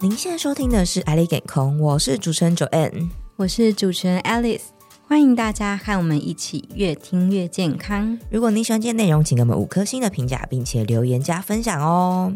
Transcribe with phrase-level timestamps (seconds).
[0.00, 4.60] 您现在收听的是《爱丽健康》，我是主持人 Joanne，我是主持人 Alice，
[5.08, 8.18] 欢迎大家和我们一起越听越健康。
[8.28, 12.32] 如果您喜欢今天内容，请给我们五颗星的评价，并且留言加分享哦。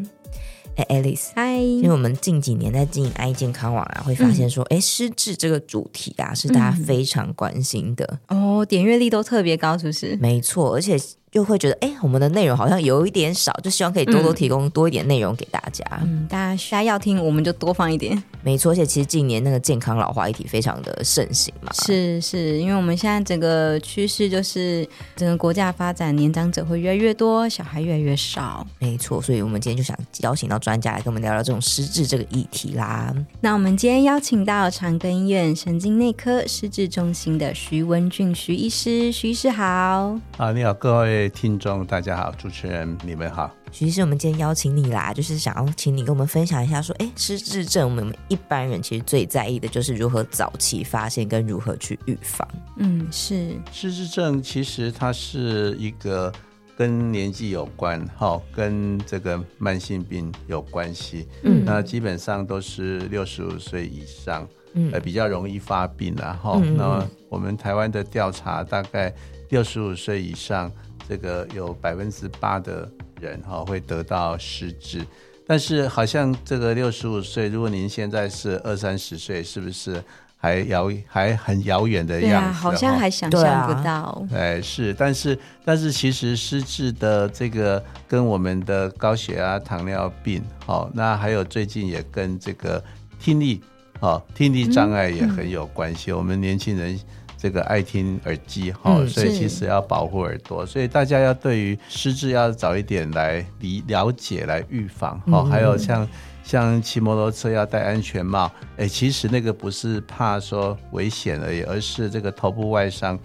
[0.77, 10.17] 哎，Alice，嗨，因为我们近几年在经营爱健康网啊，会发现说，哎、嗯，失智这个主题啊，是大家非常关心的、嗯、哦，点阅率都特别高，是不是？
[10.17, 10.99] 没错，而且。
[11.31, 15.85] 就会觉得，哎，我们的内容好像有一点少，就希望可以多多提供多一点内容给大家。
[16.03, 18.21] 嗯，大家需要听，我们就多放一点。
[18.43, 21.71] 没错，而且其实近年那个健康老化议题非常的盛行嘛。
[21.75, 28.67] 是是，因为我们现在整个趋势就是整个国家发展，年长者会越来越多，小孩越来越少。
[28.79, 33.15] 没错，所以我们今天就想邀请到专家来跟我们聊聊这种失智这个议题啦。
[33.41, 40.19] 那我们今天邀请到长庚医院神经内科失智中心的徐文俊徐医师，徐医师好。
[40.39, 41.18] 啊，你好，各位。
[41.27, 52.47] 听众大家好，主持人你们好，徐医师，我们今天邀请你啦，就是想要请你跟我们分享一下，说，哎，失智症，我们一般人其实最在意的就是如何早期发现跟如何去预防。
[52.77, 56.31] 嗯，是失智症，其实它是一个
[56.77, 61.27] 跟年纪有关，哈，跟这个慢性病有关系。
[61.45, 69.11] 嗯，那基本上都是六十五岁以上，嗯，呃，比较容易发病然后，嗯，那我们台湾的调查大概
[69.49, 70.71] 六十五岁以上。
[71.09, 72.87] 这个有百分之八的
[73.21, 75.03] 人哈会得到失智，
[75.47, 80.05] 但是好像这个六十五岁，如果您现在是二三十岁，是不是
[80.37, 82.49] 还遥还很遥远的样子？
[82.49, 84.23] 对啊，好像还想象不到。
[84.33, 92.85] 哎，是，但是但是其实失智的这个跟我们的高血压、糖尿病，好，那还有最近也跟这个
[93.19, 93.63] 听力，
[94.01, 96.11] 哦，听力障碍也很有关系。
[96.11, 97.01] 嗯，我们年轻人。
[97.39, 105.47] 这个爱听耳机哈、嗯，所以其实要保护耳朵，所以大家要对于失智要早一点来理了解来预防哈、嗯。
[105.47, 106.07] 还有像
[106.43, 113.17] 像骑摩托车要戴安全帽，哎，其实那个不是怕说危险而已，而是这个头部外伤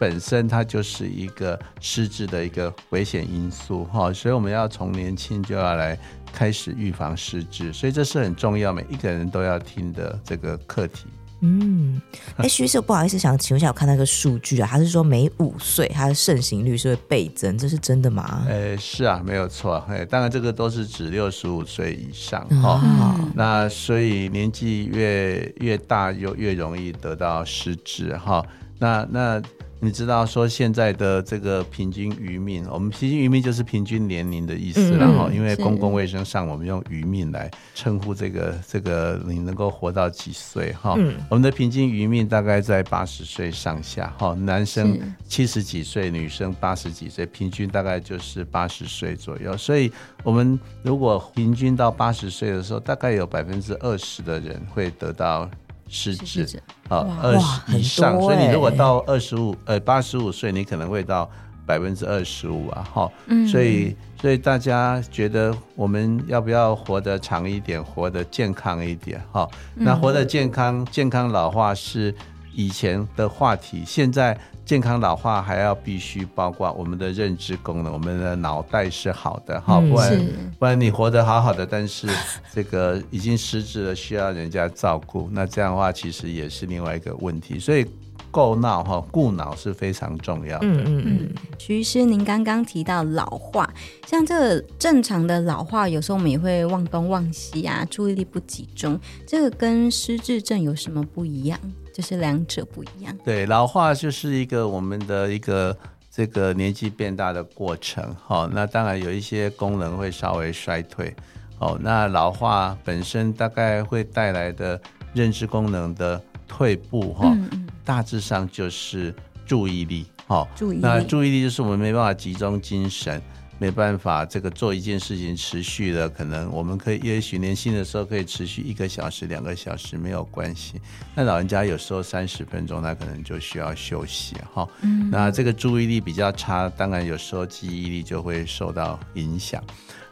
[0.00, 4.12] 本身它就是一个失智的一个危险因素哈。
[4.12, 5.96] 所以我们要从年轻就要来
[6.32, 11.06] 开始预防失智，所以这是很重要，每一个人都要听的这个课题。
[11.40, 12.00] 嗯，
[12.36, 18.46] 哎，徐医师，不好意思，想请问一下，我看那个数据啊，他是说每五岁他的盛行率是会倍增，这是真的吗？
[18.48, 28.46] 哎，是啊，没有错，哎，当然这个都是指六十五岁以上哈、哦，那所以年纪越越大，又越容易得到失智哈、哦，
[28.78, 29.42] 那那。
[29.82, 40.98] 你知道说现在的这个平均余命，我们平均余命就是平均年龄的意思，然后因为公共卫生上我们用余命来称呼这个这个你能够活到几岁哈？
[41.30, 49.56] 我们的平均余命大概在八十岁上下哈，男生七十几岁，女生八十几岁，平均大概就是八十岁左右。
[49.56, 49.90] 所以
[50.22, 55.48] 我们如果平均到八十岁的时候，大概有百分之二十的人会得到。
[55.90, 61.28] 失智啊，二十以上，所以你如果到二十五呃八十五岁，你可能会到
[61.66, 63.12] 百分之二十五啊，哈，
[63.50, 72.14] 所以所以大家觉得我们要不要活得长一点，活得健康一点，哈，那活得健康，健康老化是
[72.54, 74.38] 以前的话题，现在。
[74.62, 80.26] 健康老化还要必须包括我们的认知功能，我们的脑袋是好的哈，不然
[80.60, 82.06] 不然你活得好好的，但是
[82.52, 87.58] 这个已经失智了，需要人家照顾，那这样的话其实也是另外一个问题。
[87.58, 87.84] 所以
[88.30, 90.66] 够脑哈，顾脑是非常重要的。
[90.68, 91.34] 嗯嗯嗯。
[91.58, 93.68] 徐医师，您刚刚提到老化，
[94.06, 98.96] 像这个正常的老化，有时候我们也会忘东忘西啊，注意力不集中，
[99.26, 101.58] 这个跟失智症有什么不一样？
[101.92, 103.16] 就是两者不一样。
[103.24, 105.76] 对，老化就是一个我们的一个
[106.10, 108.14] 这个年纪变大的过程。
[108.24, 111.14] 好，那当然有一些功能会稍微衰退。
[111.58, 114.80] 哦，那老化本身大概会带来的
[115.12, 119.14] 认知功能的退步，哈、嗯，大致上就是
[119.44, 120.06] 注意力。
[120.26, 120.80] 好，注意力。
[120.82, 123.20] 那注意力就是我们没办法集中精神。
[123.60, 130.80] 没办法，这个做一件事情持续的，可能我们可以，也许年轻的时候可以持续一个小时、两个小时没有关系。
[131.14, 134.66] 那老人家有时候三十分钟，他可能就需要休息哈。
[134.80, 135.10] 嗯。
[135.10, 139.62] 那这个注意力比较差，当然有时候记忆力就会受到影响。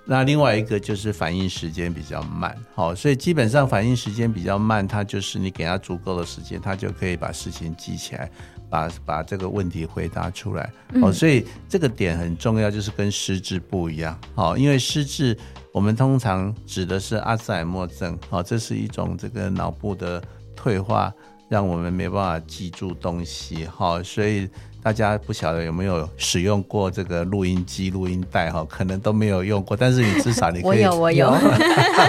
[0.05, 8.31] 那另外一个就是反应时间比较慢，好，所以基本上反应时间比较慢，它就是你给他足够的时间，他就可以把事情记起来。
[8.71, 10.71] 把把这个问题回答出来，
[11.03, 15.37] 哦，所以这个点很重要，就是跟失智不一样，好，因为失智
[15.73, 20.23] 我们通常指的是阿兹海默症，好，这是一种这个脑部的
[20.57, 21.13] 退化，
[21.49, 24.49] 让我们没办法记住东西，好，所以。
[24.81, 29.77] 大家不晓得有没有使用过这个录音机、录音带哈，可能都没有用过。
[29.77, 31.29] 但是你至少你可以，我有，我有。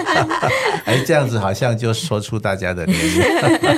[0.86, 3.24] 哎，这样子好像就说出大家的年龄。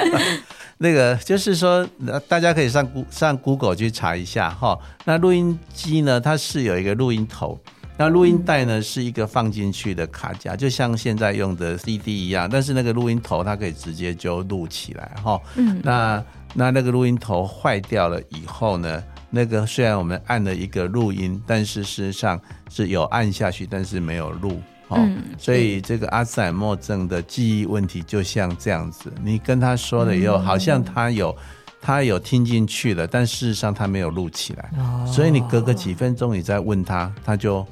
[0.83, 1.87] 那个就是说，
[2.27, 4.75] 大家可以上上 Google 去查一下哈。
[5.05, 7.59] 那录音机呢，它是有一个录音头。
[7.97, 15.39] 那录音带呢，是一个放进去的卡夹，就像现在用的 CD 一样，但是那个录音头它可以直接就录起来哈。
[15.55, 16.23] 嗯，那
[16.55, 22.41] 那那个录音头坏掉了以后呢，那个虽然我们按了一个录音，但是事实上
[22.71, 24.59] 是有按下去，但是没有录。
[24.97, 31.35] 嗯，所以这个阿兹海默症的记忆问题就像这样子，你跟他说了以后，好像他有。
[31.83, 37.65] 他有听进去了，但事实上他没有录起来，哦、所以你隔个几分钟你再问他，他就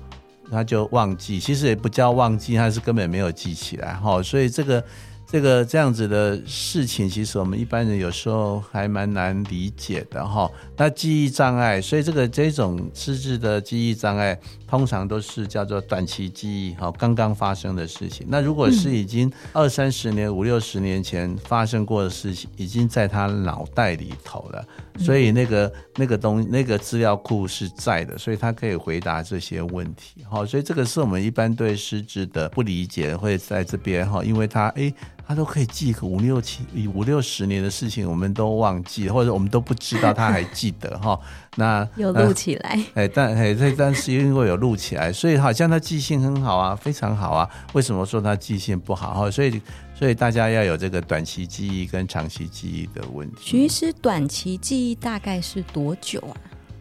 [0.50, 4.20] 他就忘记，其实也不叫忘记，他是根本没有记起来哈。
[4.24, 4.84] 所以这个
[5.32, 10.50] 这个这样子的事情，其实我们一般人有时候还蛮难理解的哈。
[10.76, 14.38] 那记忆障碍，所以这个这种失智的记忆障碍。
[14.70, 18.28] 通常都是叫做短期记忆，哈，刚刚发生的事情。
[18.30, 24.64] 那如果是已经二三十年、五六十年前发生过的事情，已经在他脑袋里头了，
[25.00, 30.46] 所以那个那个东那个资料库是在的，所以他可以回答这些问题，哈。
[30.46, 34.94] 所以这个是我们一般对失智的不理解，会在这边哈，因为他哎，
[35.30, 41.20] 他都可以记个五六七五六十年的事情，我们都忘记，或者我们都不知道他还记得哈。
[41.56, 47.48] 那有录起来，哎、呃，但哎，这但是因为有录起来，所以好像他记性很好啊，非常好啊。
[47.74, 49.14] 为什么说他记性不好？
[49.14, 49.62] 哈，所以
[49.94, 53.38] 所以大家要有这个短期记忆跟长期记忆的问题。
[53.40, 56.34] 其实短期记忆大概是多久啊？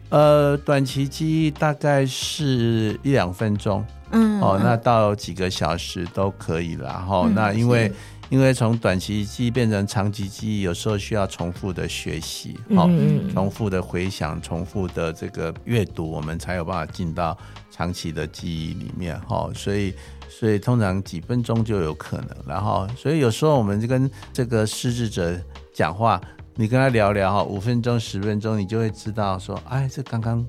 [0.09, 6.91] 呃，短期记忆大概是一两分钟，嗯，哦，那到几个小时都可以了。
[6.91, 7.91] 哈、嗯，那因为。
[8.29, 17.35] 因为从短期记忆变成长期记忆，有时候需要重复的学习，好、嗯，重复的回想，重复的这个阅读，我们才有办法进到
[17.71, 19.93] 长期的记忆里面，哈，所以，
[20.29, 25.35] 所以通常几分钟就有可能，然后，所以有时候我们就跟这个失智者
[25.73, 26.21] 讲话，
[26.53, 30.45] 你跟他聊聊哈，五分钟、十分钟，你就会知道说，哎，这刚刚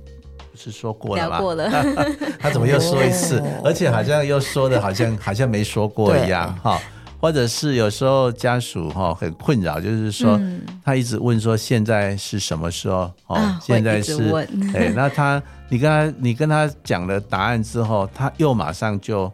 [0.50, 1.38] 不是说过了吗？
[1.38, 1.71] 聊过了，
[2.38, 3.43] 他怎么又说一次？
[3.65, 6.79] 而且好像又说的好像好像没说过一样，哈。
[7.20, 10.40] 或者是有时候家属哈很困扰，就是说
[10.84, 14.31] 他一直问说现在是什么时候哦，现在是
[14.75, 19.31] 哎，那他你跟他你跟他讲了答案之后，他又马上就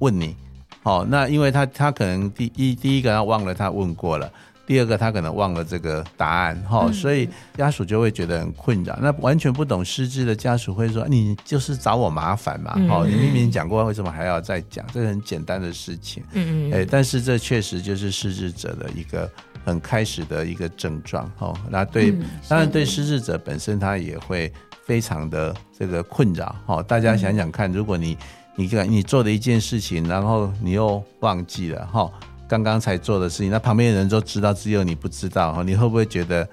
[0.00, 0.36] 问你，
[0.82, 4.30] 哦，那因为他他可能第一第一个他忘了他问过了。
[4.70, 8.96] 第二个，他可能忘了这个答案，哈、嗯，所以家属就会觉得很困扰。
[9.02, 14.86] 那完全不懂失智的家属会说：“你就是找我麻烦嘛，哦、嗯，你明明讲过，为什么还要再讲？
[14.92, 19.28] 这个很简单的事情，嗯嗯，哎，但是这确实就是失智者的一个
[19.64, 21.52] 很开始的一个症状，哈。
[21.68, 24.52] 那对，嗯、当然对失智者本身，他也会
[24.84, 26.80] 非常的这个困扰，哈。
[26.80, 28.16] 大家想想看，如果你
[28.54, 32.08] 你你做的一件事情，然后你又忘记了，哈。
[32.50, 36.46] 刚刚才做的事情，那旁边的人都知道，只有你不知道，你会不会觉得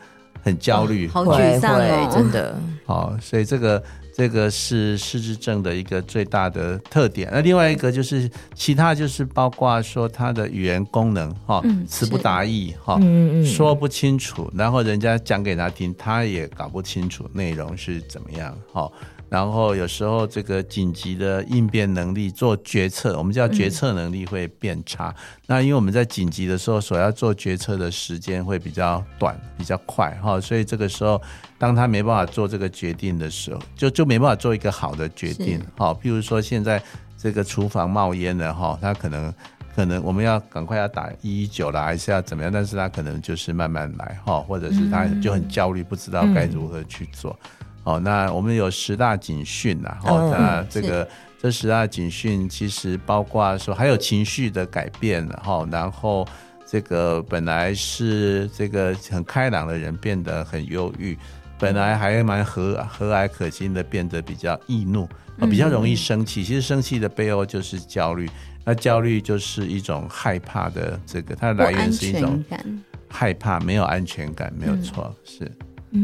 [0.43, 1.07] 很焦虑？
[1.07, 2.55] 好沮丧哦，真的。
[2.85, 3.83] 好，所以这个
[4.15, 7.27] 这个是失智症的一个最大的特点。
[7.31, 12.99] 那另外一个就是其他，就是包括说他的语言功能，哈，词不达意，哈，
[13.43, 18.87] 说不清楚，然后人家讲给他听，他也搞不清楚内容是怎么样，哈。
[19.29, 25.09] 然后有时候这个紧急的应变能力、做决策，我们叫决策能力会变差。
[25.09, 25.15] 嗯、
[25.47, 31.21] 那因为我们在紧急的时候所要做决策的时间会比较短、比较快哈，所以这个时候
[31.57, 35.93] 当他没办法做这个决定的时候，就就没办法做一个好的决定哈。
[36.01, 36.81] 譬如说现在
[37.17, 39.33] 这个厨房冒烟了哈，他可能
[39.75, 42.51] 可能我们要赶快要打一一九了，还是要怎么样？
[42.51, 47.37] 但是他可能就是慢慢来哈，或者是他就很焦虑，不知道该如何去做。
[47.41, 47.57] 嗯
[47.87, 51.07] 哦，那我们有十大警讯呐，哦，那这个
[51.41, 56.27] 这十大警讯其实包括说还有情绪的改变，哈，然后
[56.65, 61.17] 这个本来是这个很开朗的人变得很忧郁，
[61.57, 65.07] 本来还蛮和和蔼可亲的变得比较易怒，
[65.49, 66.43] 比较容易生气。
[66.43, 68.29] 其实生气的背后就是焦虑，
[68.65, 72.43] 那焦虑就是一种害怕的这个，它的来源是一种
[73.07, 75.49] 害怕，没有安全感，没有错，是。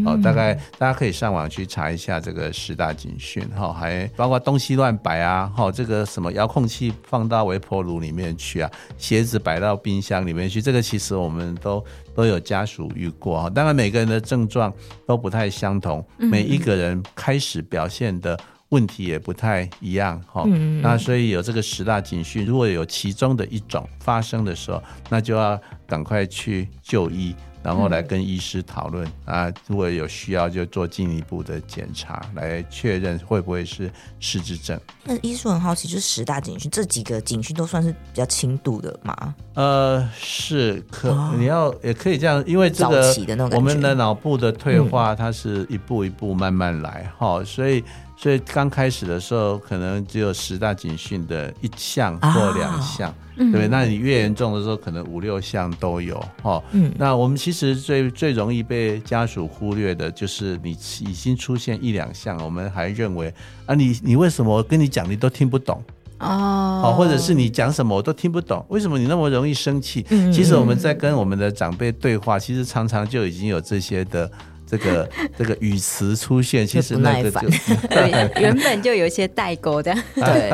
[0.05, 11.83] 哦，大概大家可以上网去查一下这个十大警讯，哈，还包括东西乱摆啊，哈，这个什么遥控器放到微波炉里面去啊，鞋子摆到冰箱里面去，这个其实我们都
[12.15, 13.49] 都有家属遇过哈。
[13.49, 14.73] 当然每个人的症状
[15.05, 20.45] 都不太相同，每一个人开始表现的问题也不太一样，哈。
[20.81, 27.35] 那所以有这个十大警讯，如果有其中的一种发生的时候，那就要赶快去就医。
[27.63, 33.89] 然后来跟医师讨论、嗯、啊，如果有需要就做进一步的检查，来确认会不会是
[34.19, 34.79] 失智症。
[35.03, 39.35] 那医师很好奇，就是十大警讯，这几个警讯都算是比较轻度的吗？
[39.53, 43.15] 呃，是可、哦、你要也可以这样，因为这个
[43.51, 47.83] 我们的脑部的退化，它是一步一步慢慢来哈、嗯，所以
[48.23, 53.09] 所以刚开始的时候可能只有十大警讯的一项或两项。
[53.09, 53.67] 哦对不对？
[53.67, 56.63] 那你越严重的时候，可能五六项都有哦。
[56.71, 63.33] 嗯，那我们其实最最容易被家属忽略的，就是你已经出现一两项，我们还认为
[63.65, 65.83] 啊，你你为什么我跟你讲你都听不懂
[66.19, 66.93] 哦？
[66.95, 70.05] 或者是你讲什么我都听不懂，为什么你那么容易生气？
[70.11, 74.31] 嗯，其实我们在跟我们的长辈对话，其实常常就已经有这些的。
[74.73, 77.47] 这个 这个语词出现，其实那个就
[77.89, 80.51] 对，原本就有一些代沟的， 对，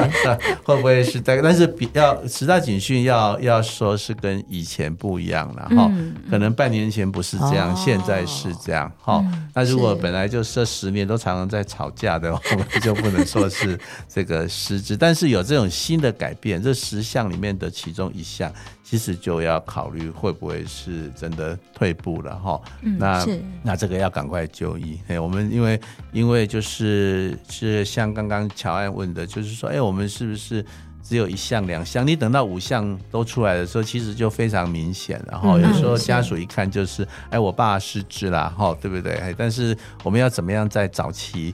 [0.63, 1.41] 会不会是代沟？
[1.41, 9.47] 但是比要十大警讯要要说是跟以前不一样了哈、嗯，可能半年前不是这样，哦、现在是这样哈、嗯。
[9.55, 13.79] 那如果本来就这十年都常常在吵架的，我们就不能说是
[14.13, 18.51] 这个失职，但是有这种新的改变，这十项里面的其中一项。
[18.89, 23.23] 其实就要考虑会不会是真的退步了哈、嗯，那
[23.61, 24.99] 那这个要赶快就医。
[25.07, 25.79] 哎，我们因为
[26.11, 30.65] 因为就是是像刚刚乔安问的，就是说，哎，我们是不是
[31.03, 32.05] 只有一项两项？
[32.07, 35.23] 你等到五项都出来的时候，其实就非常明显。
[35.29, 39.35] 然后有时候家属一看就是，哎，我爸失智了哈，对不对？
[39.37, 41.53] 但是我们要怎么样在早期？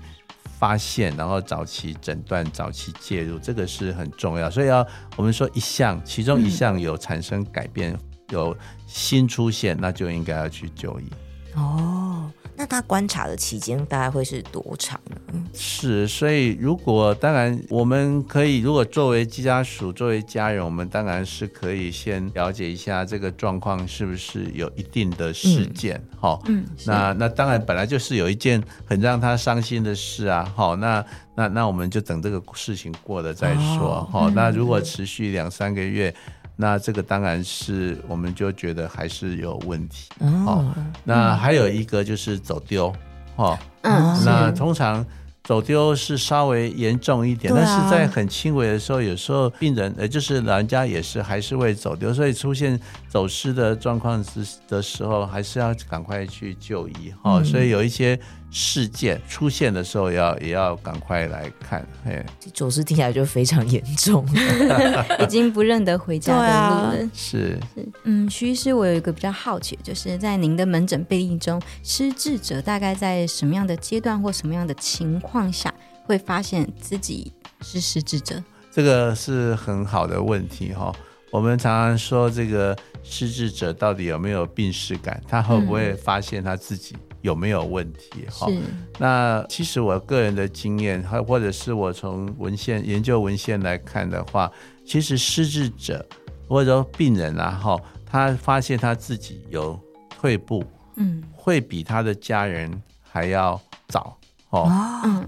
[0.66, 4.50] 发现，然后早期诊断、早期介入，这个是很重要。
[4.50, 4.84] 所以要
[5.16, 7.96] 我们说一项，其中一项有产生改变，
[8.30, 8.58] 有
[8.88, 11.08] 新出现，那就应该要去就医。
[11.54, 12.32] 哦。
[12.58, 15.44] 那他观察的期间大概会是多长呢？
[15.54, 26.64] 是，所以如果当然我们可以，如果作为家属、作为家人，我们当然是可以先了解一下这个状况是不是有一定的事件，哈、嗯。
[26.64, 34.32] 嗯，那那当然本来就是有一件很让他伤心的事啊，好，那那那我们就等这个事情过了再说，好、哦。
[34.34, 36.14] 那如果持续两三个月。
[36.56, 40.10] 那这个当然是，我们就觉得还是有问题。
[40.20, 42.94] 哦，那还有一个就是走丢，
[43.36, 45.06] 哦，嗯，那通常
[45.44, 57.14] 走丢是稍微严重一点，但是在很轻微的时候，有时候病人呃就是老人家也是还是会走丢，所以出现走失的状况之的时候，还是要赶快去就医。
[57.24, 58.20] 哦，所以有一些。
[58.52, 61.86] 事件出现的时候要，要也要赶快来看。
[62.06, 64.26] 哎，走失听起来就非常严重，
[65.20, 67.04] 已经不认得回家的路了。
[67.04, 75.74] 啊、是是，嗯，徐医师，我有一个比较好奇，就是在您的门诊病例中，失智者大概在什么样的阶段或什么样的情况下
[76.06, 78.42] 会发现自己是失智者？
[78.72, 80.94] 这个是很好的问题哈。
[81.32, 85.22] 我们常常说，这个失智者到底有没有病识感？
[85.28, 86.96] 他会不会发现他自己？
[87.26, 88.26] 有没有问题？
[88.30, 88.48] 哈，
[89.00, 94.52] 那其实我个人的经验，或者是我从文献研究文献来看的话，
[94.86, 96.06] 其实失智者
[96.48, 99.78] 或者说病人啊，哈，他发现他自己有
[100.08, 100.64] 退步，
[100.98, 104.16] 嗯，会比他的家人还要早，
[104.52, 104.70] 哦，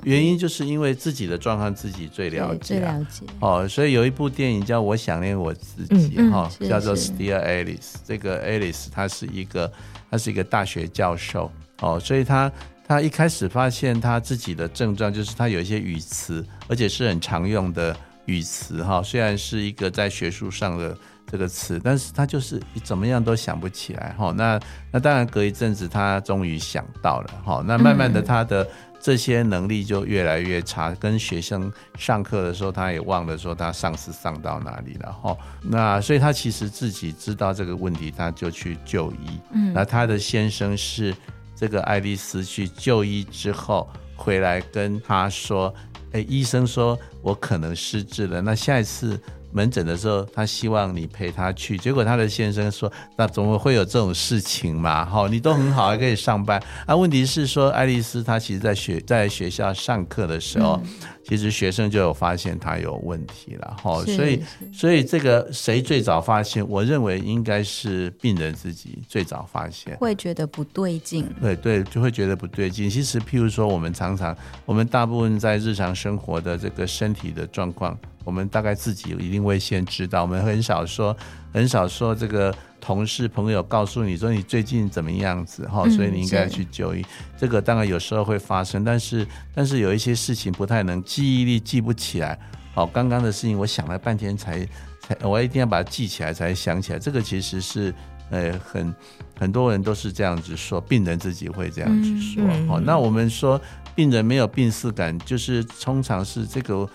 [0.04, 9.72] 原因就是因为自己的状况自己最了解，最了解，哦，所以有一部电影叫《我想念我自己》，哈，叫做 Still Alice，这个 Alice 他是一个，
[10.10, 11.52] 他是一个大学教授。
[11.82, 12.52] 哦，所以他
[12.88, 17.96] 他一开始发现他自己的症状就是他有一些语词，而且是很常用的
[18.26, 19.04] 语词哈。
[19.04, 20.98] 虽然是一个在学术上的
[21.30, 24.34] 这个词，但是他就是怎么样都想不起来哈。
[24.36, 24.60] 那
[24.92, 27.64] 那当然隔一阵子他终于想到了哈。
[27.68, 28.68] 那慢慢的他的
[29.08, 35.38] 这些能力就越来越差，跟学生上课的时候他也忘了说他上次上到哪里了哈。
[35.62, 39.40] 那所以他其实自己知道这个问题，他就去就医。
[39.54, 41.16] 嗯，那他的先生是。
[41.60, 45.74] 这个爱丽丝去就医之后回来跟他说
[46.14, 48.40] ：“哎，医生说我可能失智了。
[48.40, 49.20] 那下一次
[49.52, 51.78] 门诊的时候，他希望你陪他去。
[51.78, 55.06] 结果他的先生说：‘那怎么会有这种事情嘛？
[55.06, 60.80] 哈，你都很好，还可以上班。’啊，问题是说，爱丽丝她其实在学在学校上课的时候。
[60.84, 60.90] 嗯”
[61.28, 66.66] 其实学生就有发现她有问题了，哈，所以所以这个谁最早发现？
[66.66, 72.90] 我认为应该是病人自己最早发现，会觉得不对劲，对对，就会觉得不对劲。
[72.90, 74.34] 其实，譬如说，我们常常，
[74.66, 81.16] 我们大部分在日常生活的这个身体的状况，我们大概自己一定会先知道，我们很少说，
[81.54, 82.54] 很少说这个。
[82.80, 87.04] 同事朋友告诉你说，你最近怎么样子哈，所以你应该去就医。
[87.38, 92.40] 这个当然有时候会发生，但是但是有一些事情不太能记忆力记不起来。
[92.74, 94.66] 好，刚刚的事情我想了半天才
[95.02, 97.00] 才，我一定要把它记起来才想起来。
[97.00, 97.94] 这个其实是
[98.30, 98.96] 呃，很
[99.38, 102.42] 很多人都是这样子说，病人自己会这样子说。
[102.44, 103.60] 好、嗯嗯哦，那我们说
[103.96, 106.88] 病人没有病识感，就是通常是这个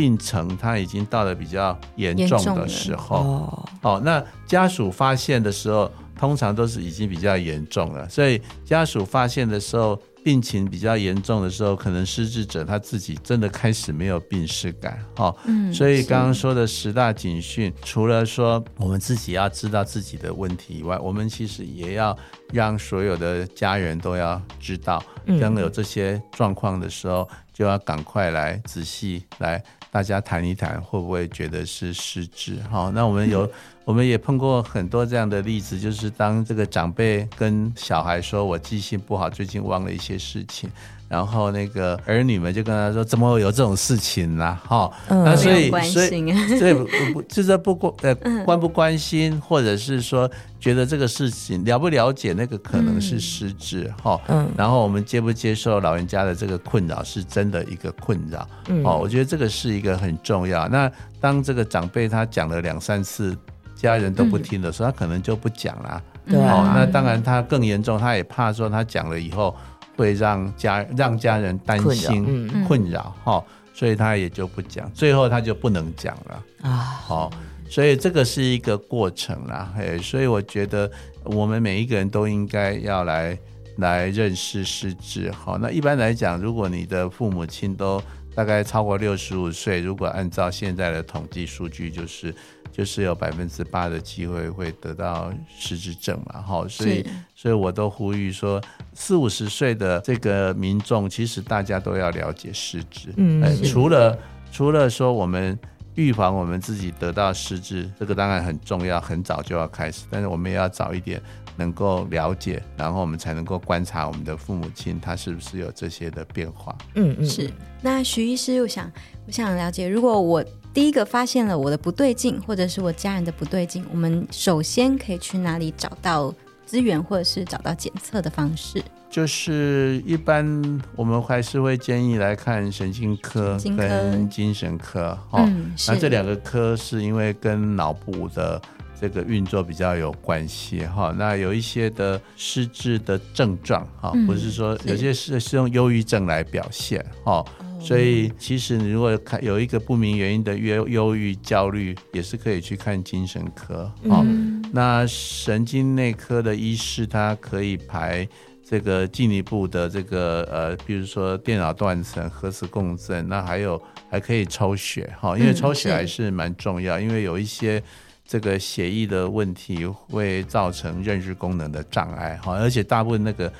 [0.00, 3.16] 病程他已经到了比较严重的时候。
[3.16, 10.00] 哦，哦，那家属发现的时候，通常都是已经比较严重了，所以家属发现的时候。
[10.22, 22.14] 病情比较严重的时候，可能失智者他自己真的开始没有病识感，哈，嗯，所以刚刚说的十大警讯，除了说我们自己要知道自己的问题以外，我们其实也要
[22.52, 25.02] 让所有的家人都要知道，
[25.40, 32.58] 当有这些状况的时候，就要赶快来仔细来大家谈一谈，会不会觉得是失职？
[32.70, 33.50] 好，那我们有。
[33.84, 40.70] 我们也碰过很多这样的例子，就是当这个长辈跟小孩说：“我记性不好，最近忘了一些事情。”
[41.08, 46.74] 然后那个儿女们就跟他说：“怎么会有这种事情呢？”哈，那所以所以所以
[47.12, 54.20] 不就是不关呃关不关心，或者是说觉得这个事情了不了解那个可能是失智哈。
[54.28, 54.48] 嗯。
[54.56, 58.48] 然后我们接不接受老人家的这个困扰是真的一个困扰。
[58.68, 58.84] 嗯。
[58.84, 60.68] 哦，我觉得这个是一个很重要。
[60.68, 63.36] 那当这个长辈他讲了两三次。
[63.80, 66.02] 家人都不听的时候，他可能就不讲了。
[66.26, 69.56] 对、啊，哦，那当然他更严重，他也怕说他讲了以后
[69.96, 76.70] 会让家让家人担心困扰，哈、所以他也就不讲，最后他就不能讲了啊。
[76.70, 77.32] 好、哦，
[77.70, 80.88] 所以这个是一个过程啦，嘿，所以我觉得
[81.24, 83.36] 我们每一个人都应该要来
[83.78, 85.32] 来认识失智。
[85.32, 88.00] 好、哦，那一般来讲，如果你的父母亲都
[88.34, 92.34] 大概超过六十五岁，如果按照现在的统计数据，就是。
[92.80, 97.06] 就是有百分之八的机会会得到失智症嘛，哈，所以
[97.36, 98.58] 所以我都呼吁说，
[98.94, 104.18] 四五十岁的这个民众，其实大家都要了解失智，嗯，除了
[104.50, 105.58] 除了说我们
[105.94, 111.20] 预防我们自己得到失智，这个当然很重要，很早就要开始，但是我们也要早一点
[111.56, 117.50] 能够了解，然后我们才能够观察我们的父母亲他是不是有这些的变化，嗯嗯，是。
[117.82, 118.90] 那徐医师，我想
[119.26, 126.32] 我想了解，如果我第一个发现了我的不对劲，或者是我家人的不对劲，我们首先可以去哪里找到
[126.64, 128.82] 资源，或者是找到检测的方式？
[129.10, 138.62] 就是一般我们还是会建议来看神经科跟精神科，哈、嗯，那这两个科是因为跟脑部的
[139.00, 141.12] 这个运作比较有关系，哈。
[141.18, 147.44] 那有一些的失智的症状，哈，不是说有些是是用忧郁症来表现，哈。
[147.80, 153.90] 所以，其实你如果看有一个不明原因的忧忧郁、焦虑，也是可以去看精神科。
[154.08, 158.28] 好，嗯、那神经内科的医师，他可以排
[158.62, 167.82] 这个进一步的这个呃，比如说电脑断层、核磁共振，那还有还可以抽血哈，因为抽血还是蛮重要，嗯、因为有一些
[168.24, 173.52] 这个血液的问题会造成认知功能的障碍哈，而且大部分那个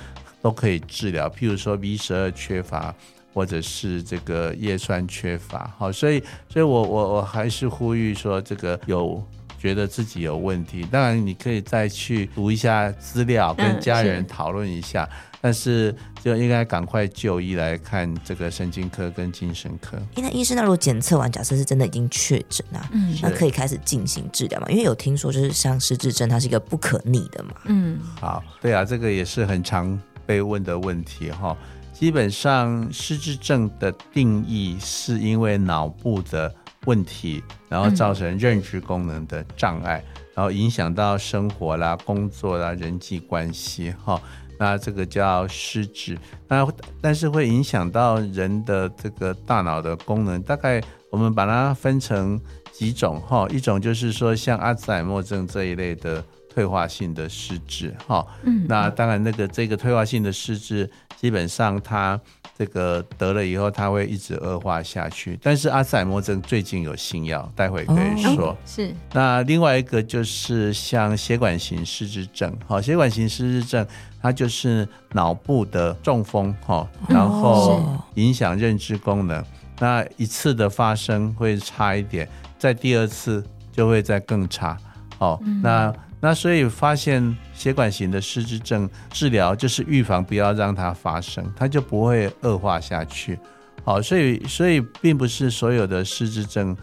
[0.42, 2.94] 都可以治疗，譬如说 B 十二缺乏。
[3.32, 9.22] 或者是这个叶酸缺乏，好，所以，所以我我我还是呼吁说，这个有
[9.58, 19.96] 觉得自己有问题，当然你可以再去读一下资料，跟家人讨论一下，嗯、是，但是就应该赶快就医来看这个神经科跟精神科。
[20.16, 24.66] 那医生，那如果检测完，假设是真的已经确诊了，嗯，那可以开始进行治疗嘛？
[24.70, 27.50] 因为有听说，就是像失智症，它是一个不可逆的嘛。
[27.66, 31.56] 嗯，好，对啊，这个也是很常被问的问题哈。
[32.00, 36.50] 基本上，失智症的定义是因为脑部的
[36.86, 40.02] 问题，然后造成认知功能的障碍，
[40.34, 44.18] 然后影响到生活啦、工作啦、人际关系，哈，
[44.58, 46.18] 那这个叫失智。
[46.48, 46.66] 那
[47.02, 52.40] 但是会影响到人的这个大脑的功能，大概我们把它分成
[52.72, 56.24] 几种，哈，一种就是说像阿兹海默症这一类的。
[56.52, 62.20] 退化性的失智，哈，嗯，那当然，那个这个退化性的失智，基本上它
[62.58, 65.38] 这个得了以后，它会一直恶化下去。
[65.40, 68.48] 但是阿兹海默症最近有新药，待会可以说。
[68.48, 68.92] 哦、是。
[69.12, 73.86] 那另外一个就是像血管型失智症，好，血管型失智症，
[74.20, 77.80] 它就是脑部的中风，哈，然后
[78.14, 79.42] 影响认知功能。
[79.78, 84.76] 那一次的发生会差一点，在第二次就会再更差，
[85.18, 85.94] 哦，嗯、那。
[86.22, 93.38] 那所以发现血管型的失智症治疗就是预防，不要让它发生，它就不会恶化下去。
[93.82, 96.76] 好，所以所以并不是所有的失智症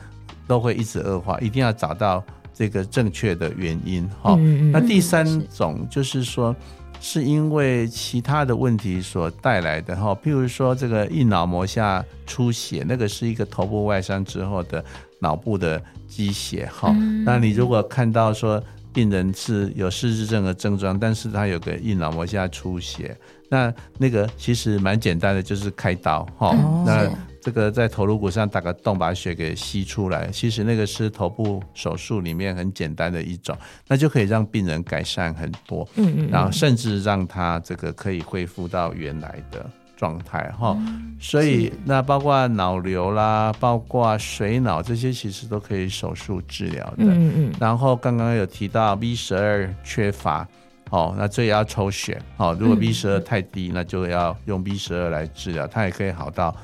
[0.47, 4.09] 都会一直恶化，一定要找到这个正确的原因。
[4.19, 4.37] 好，
[4.71, 6.55] 那第三种就是说，
[6.99, 14.83] 是因为其他的问题所带来的哈，譬如说这个硬脑膜下出血，那个是一个头部外伤之后的
[15.19, 16.67] 脑部的积血。
[16.73, 16.91] 哈，
[17.23, 18.59] 那你如果看到说。
[18.97, 23.15] 病人是有失智症的症状，但是他有个硬脑膜下出血，
[23.47, 26.47] 那那个其实蛮简单的，就是开刀哈。
[26.47, 27.07] 哦、那
[27.39, 33.55] 这个在头颅骨上打个洞，把血给吸出来，其实那个是头部手术里面很简单的一种，
[33.87, 35.87] 那就可以让病人改善很多。
[35.97, 39.63] 嗯嗯，然后甚至让他这个可以恢复到原来的
[39.97, 40.77] 状态哈。
[41.19, 46.95] 所以那包括脑瘤啦，包括水脑这些，其实都可以手术治疗的。
[46.99, 47.53] 嗯嗯。
[47.59, 50.47] 然后刚刚有提到 B 十二缺乏，
[50.91, 52.21] 哦，那这也要抽血。
[52.37, 56.55] 哦，如果 B 十二太低，那就要用 B 十二来治疗，它也可以好到。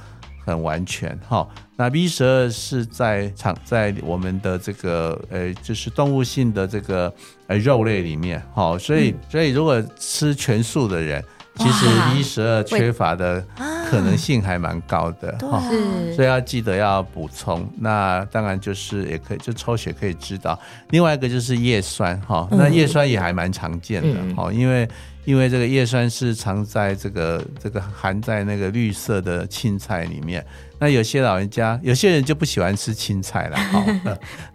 [0.46, 7.14] 很完全哈，那 B 十二是在场在我们的这个呃，就是动物性的这个
[7.48, 11.24] 呃肉类里面哈，所以所以如果吃全素的人，
[11.56, 11.86] 其实
[12.16, 13.46] 一十二缺乏的
[13.90, 15.62] 可能性还蛮高的哈，
[16.16, 17.68] 所以要记得要补充。
[17.78, 20.60] 那当然就是也可以就抽血可以知道。
[20.90, 24.88] 另外一个就是叶酸哈，那叶酸也还蛮常见的哈，因为。
[25.26, 30.46] 因为这个叶酸是藏在这个这个含在那个绿色的青菜里面。
[30.80, 33.86] 那有些老人家，有些人就不喜欢吃青菜了 哈。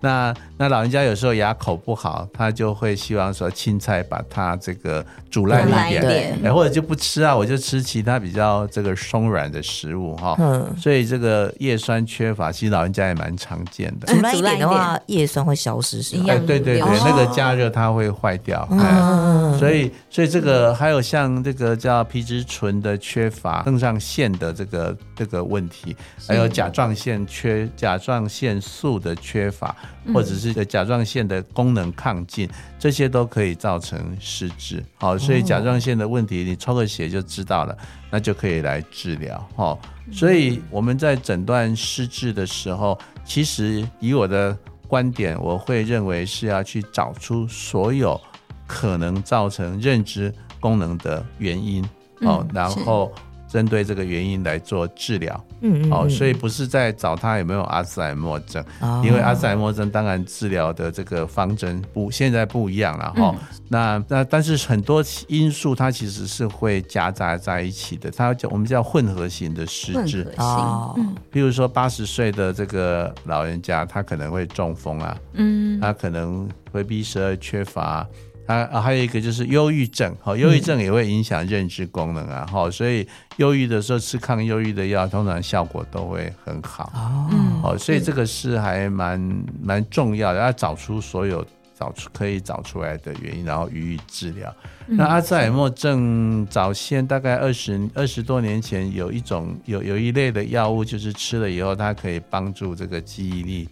[0.01, 10.37] 那那老人家有时候牙口不好，他就会希望说青菜把它这个煮烂一点，对，或者就不吃啊，我就吃其他比较这个松软的食物哈。
[10.39, 10.75] 嗯。
[10.77, 14.13] 所以这个叶酸缺乏，其实老人家也蛮常见的。
[14.13, 16.27] 煮烂一点的话，叶酸会消失是吗？
[16.29, 18.67] 哎，对对对，那个加热它会坏掉。
[18.71, 19.59] 嗯。
[19.59, 25.97] 所以所以这个还有像这个叫皮质醇的缺乏，肾上腺的这个这个问题。
[26.27, 29.75] 还有甲状腺缺甲状腺素的缺乏，
[30.13, 34.85] 或者是甲状腺的功能亢进，这些都可以造成失智。
[34.97, 37.77] 好，所以甲状腺的问题，你抽个血就知道了，
[38.11, 39.49] 那就可以来治疗。
[39.55, 39.79] 哈，
[40.13, 48.21] 所以我们在诊断失智的时候，其实以我的观点，我会认为是要去找出所有
[48.67, 51.89] 可能造成认知功能的原因。
[52.23, 53.13] 好，然后。
[53.49, 63.39] 针对这个原因来做治疗，嗯，嗯，嗯，哦，所以不是在找他有没有阿兹海默症，哦、因为阿兹海默症当然治疗的这个方针不现在不一样了哈、嗯。
[63.69, 70.95] 那那但是很多因素它其实是会夹杂在一起的，它叫我们叫混合型的失智，哦，
[71.31, 78.07] 比如说八十岁的这个老人家，他可能会中风啊，嗯，他可能会 B 十二缺乏。
[78.49, 83.07] 啊啊，还有一个就是忧郁症，好，忧郁症也会影响认知功能啊，好，所以
[83.37, 86.91] 忧郁的时候吃抗忧郁的药，通常效果都会很好。
[86.95, 87.29] 哦，
[87.63, 89.21] 好，所以这个是还蛮
[89.63, 91.45] 蛮重要的，要找出所有
[91.79, 94.53] 找出可以找出来的原因，然后予以治疗。
[94.87, 103.69] 那阿兹海默症早先大概二十二十多年前，有一种有有一类的药物，就是吃了以后，它可以帮助这个记忆力。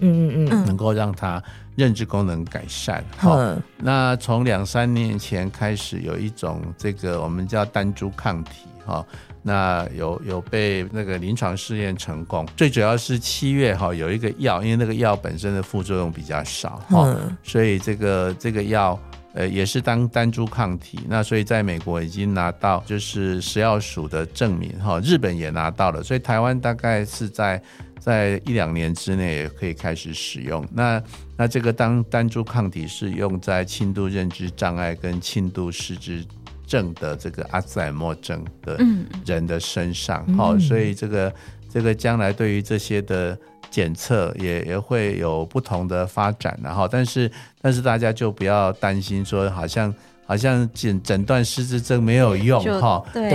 [0.00, 1.42] 嗯嗯嗯，能够让他
[1.76, 3.04] 认知功能改善。
[3.16, 3.38] 好，
[3.78, 9.04] 那从两三年前开始，有一种这个我们叫单株抗体，哈，
[9.42, 12.46] 那有有被那个临床试验成功。
[12.56, 18.98] 最主要是七月哈有一个药，因为那个药本身的副作用比较少，哈，所以这个这个药
[19.32, 21.00] 呃也是当单株抗体。
[21.08, 27.62] 那所以在美国已经拿到就是食药署的证明，哈，日本也拿到了，所以台湾大概是在。
[28.00, 30.66] 在一两年之内也可以开始使用。
[30.72, 31.00] 那
[31.36, 36.24] 那这个当单株抗体是用在轻度认知障碍跟轻度失智
[36.66, 38.78] 症的这个阿兹海默症的
[39.26, 41.32] 人的身上，好、嗯，所以这个
[41.72, 43.38] 这个将来对于这些的
[43.70, 53.30] 检测也也会有不同的发展，然后但是但是大家就不要担心说好像好像诊诊断失智症没有用哈，对。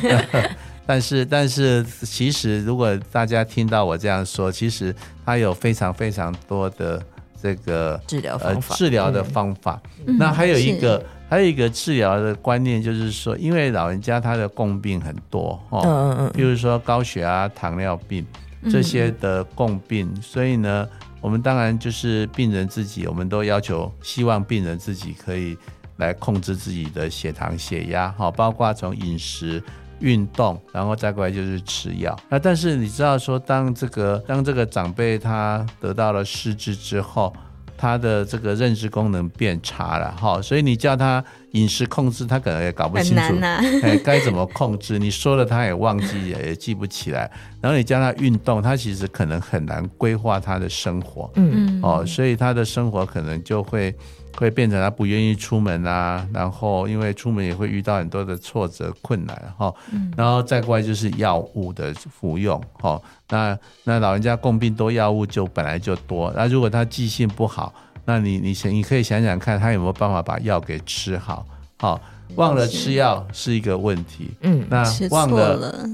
[0.00, 0.50] 对
[0.86, 4.94] 但是，但是，其实如果大家听到我这样说，其实
[5.24, 7.02] 它有非常非常多的
[7.40, 9.80] 这个治疗方法，呃、治疗的方法。
[10.04, 11.06] 嗯、那还有一个，是。
[11.26, 18.24] 还有一个治疗的观念，就是说，因为老人家他的共病很多，哦，嗯嗯嗯，比如说高血压、糖尿病
[18.70, 20.86] 这些的共病，嗯、所以呢，
[21.22, 25.56] 我们当然就是病人自己，我们都要求希望病人自己可以
[25.96, 29.62] 来控制自己的血糖、血压，哈，包括从饮食。
[30.00, 32.18] 运动，然后再过来就是吃药。
[32.28, 37.32] 那但是你知道说，当这个当这个长辈他得到了失智之后，
[37.76, 43.34] 他的这个认知功能变差了哈，所以你叫他饮食控制，他可能也搞不清楚，
[43.82, 44.98] 哎，该怎么控制？
[44.98, 47.30] 你说了他也忘记，也记不起来。
[47.60, 53.94] 然后你叫他运动，他其实可能很难规划他的生活，嗯嗯，哦，所以他的生活可能就会。
[54.36, 59.72] 会变成他不愿意出门啊，然后因为出门也会遇到很多的挫折困难哈，
[60.16, 67.72] 然后再过来就是药物的服用哈，那那老人家共病多药物就本来就多，那如果他记性不好，
[68.04, 71.46] 那你你想你可以想想看，他有没有办法把药给吃好？
[71.78, 72.00] 好，
[72.34, 74.32] 忘了吃药是一个问题。
[74.40, 75.88] 嗯，那忘了，了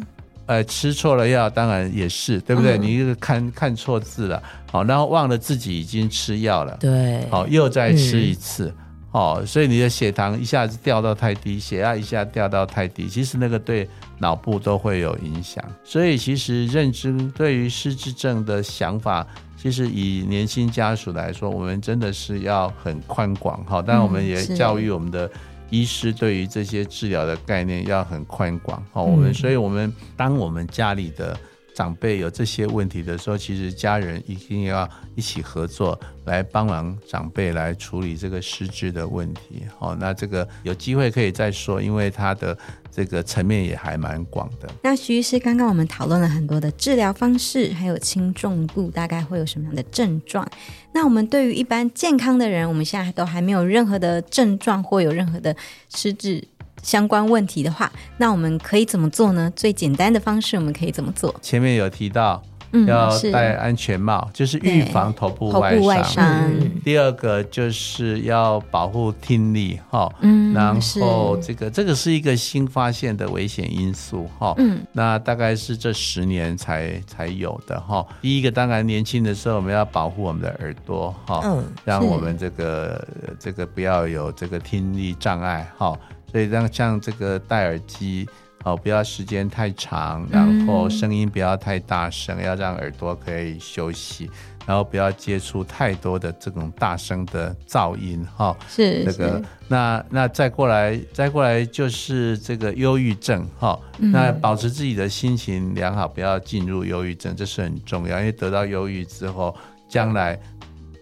[0.51, 2.77] 呃，吃错了药当然也是，对不对？
[2.77, 8.67] 嗯、你看看错字了，好，然后忘了自己已经吃药了，对，好，又再吃一次。
[8.67, 8.75] 嗯
[9.13, 15.65] 哦，所以你的血糖一下子掉到太低，血压一下掉到太低，其实那个对脑部都会有影响。
[15.83, 23.83] 所以其实认知对于失智症的想法，其实以年轻家属来说，我们真的是要很宽广哈。
[23.83, 25.29] 当然，我们也教育我们的
[25.71, 28.85] 医师对于这些治疗的概念要很宽广。
[28.93, 31.39] 好，我们所以我们当我们家里的。
[31.75, 39.63] 长辈有这些问题的时候，其实家人一定要一起合作来帮忙长辈来处理这个失智的问题。
[39.79, 42.57] 好，那这个有机会可以再说，因为他的
[42.91, 44.69] 这个层面也还蛮广的。
[44.83, 50.47] 那徐医师，刚刚我们讨论了很多的治疗方式，还有轻重度大概会有什么样的症状。
[50.93, 55.55] 那我们对于一般健康的人，我们现在都还没有任何的症状或有任何的
[55.95, 56.43] 失智
[56.83, 59.53] 相关问题的话，那我们可以怎么做呢？
[59.55, 61.35] 最简单的方式，我们可以怎么做？
[61.43, 62.43] 前面有提到，
[62.87, 65.85] 要戴安全帽，嗯、是就是预防头部外伤。
[65.85, 66.25] 外伤。
[66.53, 78.07] 嗯、第二个就是要保护听力，哈，嗯，然后这个这个是一个新发现的危险因素，哈，嗯，那大概是这十年才才有的，哈。
[78.23, 85.99] 第一个当然年轻的时候我们要保护我们的耳朵，哈，嗯，让我们这个这个不要有这个听力障碍，哈。
[86.31, 88.29] 所以让像这个戴耳机
[88.65, 94.31] 哦，不要时间太长，然后声音不要太大声，嗯、要让耳朵可以休息，
[94.67, 98.55] 然后不要接触太多的这种大声的噪音哈。
[98.69, 103.81] 是这个，那那再过来再过来就是这个忧郁症哈。
[103.99, 109.57] 嗯、那保持自己的心情良好，不要进入忧郁症，这是很重要，因为得到忧郁之后，
[109.89, 110.39] 将来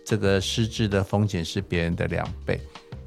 [0.07, 2.61] 这个失智的风险是别人的两倍。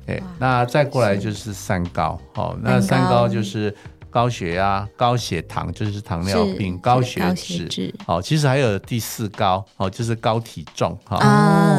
[0.07, 3.73] 哎，那再过来就是三高，好，那三高就是
[4.09, 11.17] 高血压、高血糖，就是糖尿病、高血脂，好，其实还有第四高，哦，就是高体重，哈，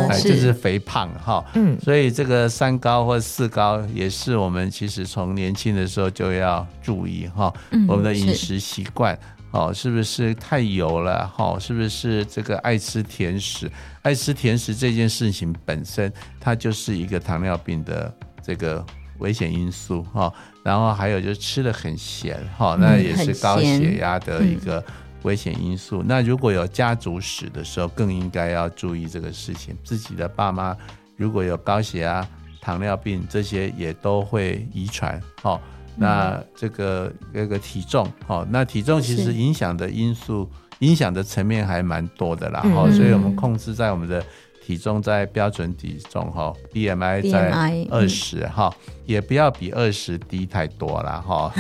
[0.09, 7.53] 哎，就是肥胖，哈，嗯，所以这个三高或四高也是我们其实从年轻的时候就要注意，哈，
[7.87, 9.19] 我们的饮食习惯，
[9.53, 13.71] 哦，是不是太油了，哈，是不是这个爱吃甜食？
[14.01, 16.11] 爱吃甜食这件事情本身，
[16.41, 18.13] 它就是一个糖尿病的
[18.43, 18.85] 这个
[19.19, 20.33] 危险因素哈。
[20.65, 24.83] 然后还有就是吃的很咸哈，那也是高血压的一个
[25.23, 26.03] 危险因素。
[26.03, 29.77] 嗯、那如果有家族史的时候，更应该要注意这个事情。
[29.85, 30.75] 自己的爸妈
[31.17, 32.27] 如果有高血压、
[32.61, 35.61] 糖尿病这些，也都会遗传哈。
[35.97, 40.49] 那这个那个体重哈，那体重其实影响的因素。
[40.79, 44.21] 影响的层面还蛮多的啦，哈、嗯，所以我们控制在我们的
[44.67, 47.53] 体重在标准体重哈，BMI 在
[47.89, 48.75] 二十哈，
[49.07, 51.53] 也不要比二十低太多啦哈。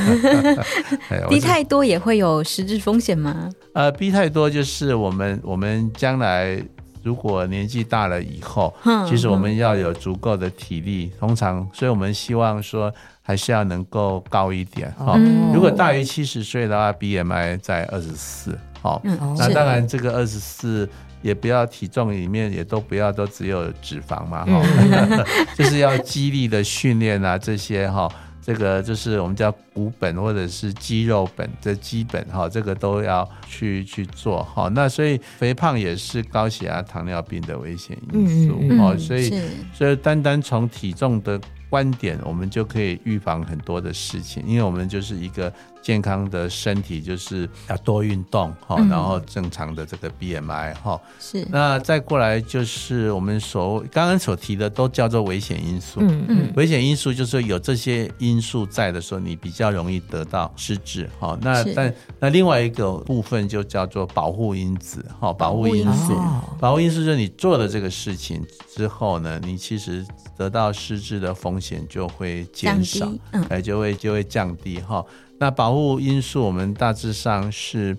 [1.31, 3.49] 低太多也会有实质风险吗？
[3.75, 6.61] 呃，低太多就是我们我们将来
[7.03, 15.15] 如果年纪大了以后，嗯、其实我们要有足够的体力，通常，所以我们希望说还是要能够高一点哈。
[15.17, 18.59] 嗯、如果大于七十岁的话，BMI 在二十四。
[18.81, 20.89] 好，嗯、那当然这个二十四
[21.23, 25.25] 也不要体重里面也都不要都只有脂肪嘛，哈、嗯，
[25.57, 28.11] 就是要肌力的训练啊，这些哈，
[28.45, 34.69] 这个就是我们叫骨本或者是肌肉本的基本哈，这个都要去去做哈。
[34.75, 39.43] 那所以肥胖也是高血压、糖尿病的危险因素哦，嗯嗯、所以
[39.75, 45.53] 所以单单从体重的观点，我们就可以预防很多的事情，因为我们就是一个。
[45.83, 51.45] 健康的身体就是要多运动哈，嗯、然后正常的这个 BMI 哈，是。
[51.51, 61.39] 那再过来就是我们所刚刚所提的都叫做危险因素，嗯嗯，危险因素就是有这些因素在的时候，你比较容易得到失智哈。
[61.41, 66.15] 那但那另外一个部分就叫做保护因子哈，保护因素，
[66.59, 68.45] 保护因素就是你做了这个事情
[68.75, 70.05] 之后呢，你其实
[70.37, 75.05] 得到失智的风险就会减少，哎、嗯，就会就会降低哈。
[75.39, 77.97] 那保护因素，我们大致上是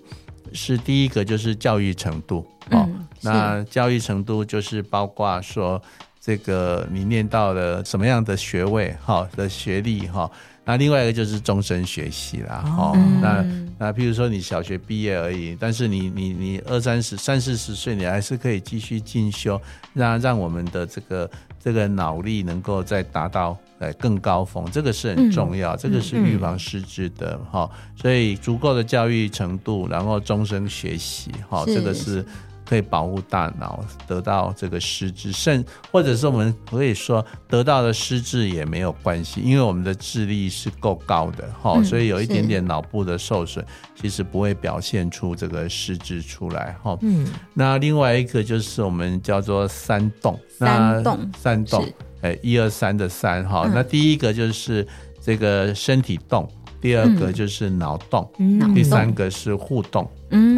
[0.52, 2.88] 是第一个就是教育程度哦。
[2.88, 5.80] 嗯、那教育程度就是包括说，
[6.20, 10.30] 这个你念到了什么样的学位哈的学历哈。
[10.64, 12.96] 那另外一个就是终身学习啦哦。
[13.20, 13.44] 那
[13.78, 19.60] 那譬如说你小学毕业而已，但是你你你二三十三四十岁，你还是可以继续进修，
[19.92, 21.30] 让让我们的这个
[21.62, 23.92] 这个脑力能够再达到呃。
[23.94, 27.70] 更高峰，这个是很重要，嗯、这个是预防失智的哈。
[27.94, 32.24] 所以足够的教育程度，然后终身学习哈，是这个是
[32.64, 43.64] 可以保护大脑得到这个失智，甚或者是我们可以说得到的失智也没有关系，因为我们的智力是够高的哈，嗯、所以有一点点脑部的受损，
[44.00, 46.96] 其实不会表现出这个失智出来哈。
[47.02, 51.86] 嗯，那另外一个就是我们叫做三动，三动，三动，
[52.22, 53.70] 哎，一二三的三哈。
[53.74, 54.86] 那第一个就是
[55.20, 56.48] 这个身体动。
[56.80, 60.06] 第二个就是脑动，嗯、第三个是互动。
[60.28, 60.54] 嗯，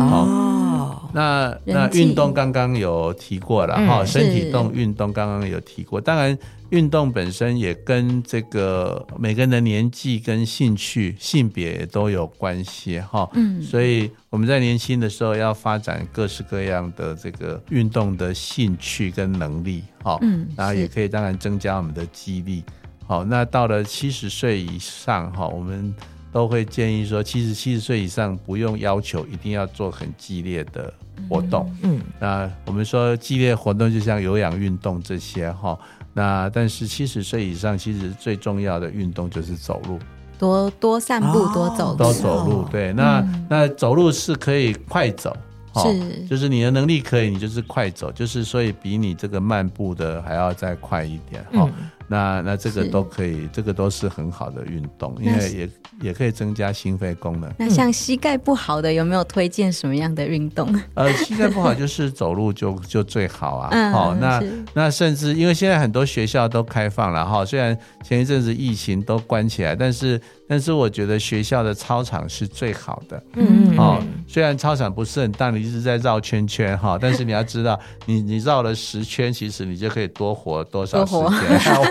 [1.07, 6.01] 哦，那那运动刚刚有提过了哈，嗯、身体动运动刚刚有提过。
[6.01, 6.37] 当然，
[6.71, 13.29] 运动本身也跟这个每个人的年纪跟兴趣、性别都有关系哈。
[13.35, 20.19] 嗯，所以我们在年轻的时候要发展各式各样的这个运动的兴趣跟能力哈。
[20.23, 22.63] 嗯，然后也可以当然增加我们的肌力。
[23.07, 25.95] 好，那到了七十岁以上哈，我们。
[26.37, 30.93] 都会建议说，七十七十岁以上不用要求一定要做很激烈的
[31.31, 31.75] 活动。
[31.83, 35.79] 嗯，那我们说激烈活动就像有氧运动这些哈。
[36.13, 39.99] 那但是七十岁以上，其实最重要的运动就是走路，
[40.39, 42.69] 多多散步，哦、多走路，多走路。
[42.71, 45.35] 对，那、嗯、那走路是可以快走，
[45.77, 51.67] 是，就是你的能力可以，你就是快走，就是所以比你这个漫步的还要再快一点哈。
[51.79, 57.53] 嗯那那这个都可以，这个都是很好的运动，因为也也可以增加心肺功能。
[57.59, 60.69] 那像膝盖不好的，有没有推荐什么样的运动？
[60.95, 63.69] 呃，膝盖不好就是走路就就最好啊。
[63.75, 64.43] 嗯、哦，那
[64.75, 73.23] 那甚至因为现在很多学校都开放了哈，虽然前一阵子疫情都关起来，但是但是我觉得学校的操场是最好的。
[73.35, 73.79] 嗯嗯。
[73.79, 81.21] 哦，虽然操场不是很大，你一直在绕圈圈哈， 但是你要知道，你你绕了十圈，其实你就可以多活多少时间。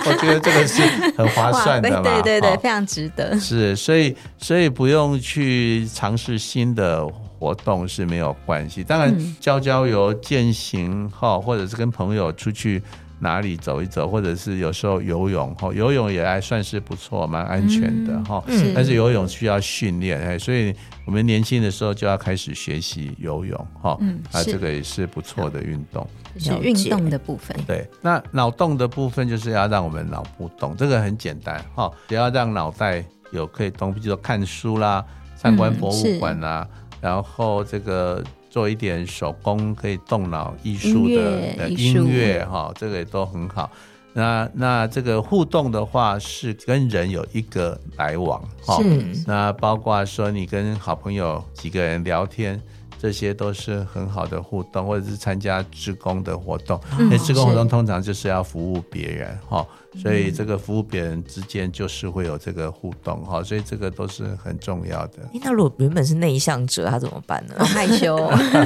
[0.06, 0.82] 我觉得这个是
[1.18, 3.40] 很划算的嘛，对对对，非常值得。
[3.40, 7.06] 是，所以所以不用去尝试新的
[7.38, 8.84] 活动是没有关系。
[8.84, 12.82] 当然，交交游、践行哈，或者是跟朋友出去。
[13.20, 18.44] 哪里走一走，或者是有时候游泳哈，游泳也还算是不错，蛮安全的哈。
[18.48, 20.76] 嗯、但是游泳需要训练哎，所以
[21.06, 23.98] 我们年轻的时候就要开始学习游泳哈。
[24.02, 26.08] 嗯，啊，这个也是不错的运动。
[26.38, 27.56] 是运动的部分。
[27.66, 35.04] 对，那脑动的部分就是要让我们脑部动，这个很简单哈，只要让脑袋有可以动，比如说看书啦、
[35.38, 38.24] 参观博物馆啦，嗯、然后这个。
[38.56, 43.70] 做一点手工可以动脑艺术的音乐哈，这个也都很好。
[44.14, 48.82] 那那这个互动的话，是跟人有一个来往哈。
[48.82, 52.62] 是那包括说你跟好朋友几个人聊天。
[52.98, 56.80] 这些都是很好的互动，或者是参加志工的活动。
[56.98, 65.20] 那志、嗯、工活动通常就是要服务别人哈，是所以这个服务别人之间就是会有这个互动哈，所以这个都是很重要的。
[65.42, 67.64] 那如果原本是内向者，他怎么办呢？
[67.66, 68.16] 害羞。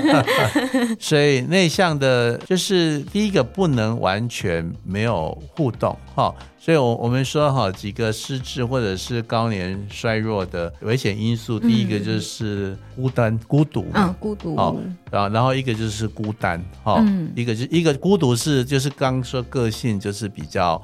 [0.99, 6.33] 所以内向的，就是第一个不能完全没有互动哈。
[6.61, 14.75] 所以，我我们说哈，几个失智或者是高年衰弱的危险因素，第一个就是孤单、孤独，嗯，孤独，哦，
[15.09, 17.01] 然后然后一个就是孤单，哈，
[17.33, 20.79] 一个就一个孤独是就是刚说个性就是比较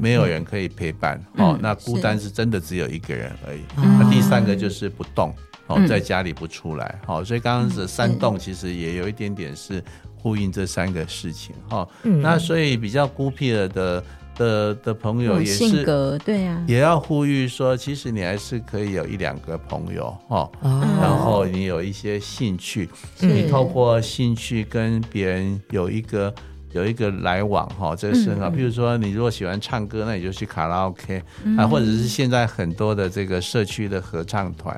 [0.00, 3.60] 没有人可以陪伴，哦，那孤单是真的只有一个人而已。
[3.76, 5.34] 那第三个就是不动，
[5.66, 9.82] 哦，在家里不出来，好，所以刚刚这三动其实也有一点点是
[10.14, 14.04] 呼应这三个事情，哈，那所以比较孤僻了的。
[14.34, 22.88] 的的朋友也是，性格对呀，也要呼吁说，其实你还是可以有一两个朋友哈，然后你有一些兴趣，
[23.20, 26.34] 你透过兴趣跟别人有一个
[26.72, 28.50] 有一个来往哈，这是很好。
[28.50, 31.22] 比如说，你如果喜欢唱歌，那你就去卡拉 OK
[31.56, 34.74] 啊，或者是现在很多的这个社区的合唱团，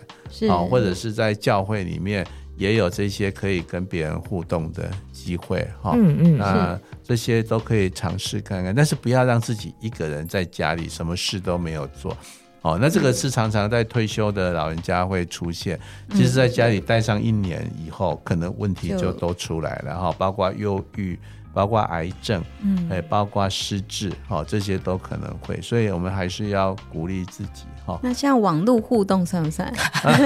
[0.50, 2.26] 啊，或者是在教会里面。
[2.56, 12.16] 也有这些可以跟别人互动的机会哈，嗯嗯，那这些都可以尝试看看，但是不要让自己一个人在家里什么事都没有做，
[12.62, 15.76] 哦，那这个是常常在退休的老人家会出现，
[16.12, 21.18] 其实在家里待上一年以后，可能问题就都出来了哈，包括忧郁。
[21.54, 27.98] 包括癌症，嗯，哎，包括失智，哈，这些都可能会，所以我们还是要鼓励自己，哈。
[28.02, 29.72] 那像网络互动算不算？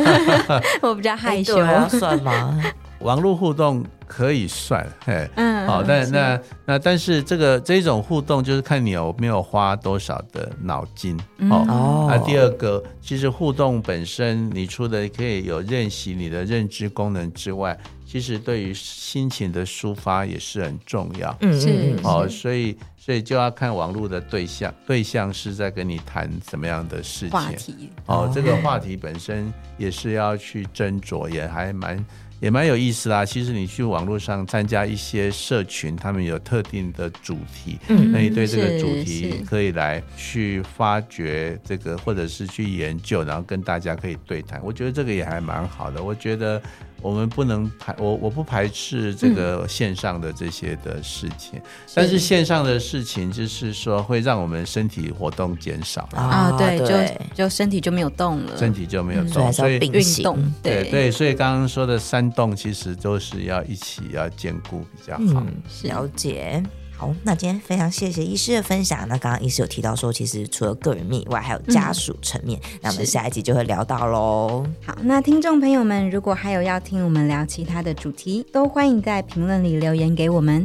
[0.81, 2.59] 我比较害羞，要算吗？
[3.00, 11.17] 网络互动可以算，嘿，嗯，好，但那那但是这个这种互动就是看你有没有花多少的脑筋，
[11.48, 17.79] 哦，那第二个，其实互动本身，你除了可以有练习你的认知功能之外。
[18.11, 32.02] 其实对于心情的抒发也是很重要，嗯，是，哦，所以所以就要看网络的对象，对象是在跟你谈什么样的事情，话题，哦，这个话题本身也是要去斟酌，也还蛮
[32.40, 33.27] 也蛮有意思啦。
[33.27, 44.59] 其实你去网络上参加一些社群，他们有特定的主题，嗯，那你对这个主题可以来去发掘这个，或者是去研究，然后跟大家可以对谈。
[44.65, 46.02] 我觉得这个也还蛮好的。
[46.02, 46.63] 我觉得。
[47.01, 51.63] 我们不能排我，我不排斥这个线上的这些的事情，嗯、
[51.94, 66.63] 但是线上的事情就是说会让我们身体活动减少啊，对，就就身体就没有动了，身体就没有动，所以运动，对对，所以刚刚说的三动其实都是要一起要兼顾比较好，嗯、了解。
[66.99, 69.07] 好，那今天非常谢谢医师的分享。
[69.09, 72.59] 那刚刚医师有提到说，其实除了个人面以外，还有家属层面。
[72.61, 74.67] 嗯、那我们下一集就会聊到喽。
[74.85, 80.61] 好，那听众朋友们，如果还有要听我们聊其他的主题，都欢迎在评论里留言给我们。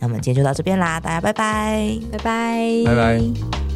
[0.00, 3.75] 那我们今天就到这边啦，大家拜拜，拜拜，拜拜。